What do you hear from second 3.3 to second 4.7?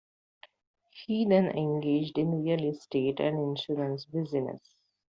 insurance business.